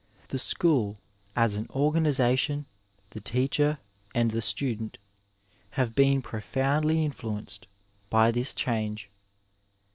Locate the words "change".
8.55-9.11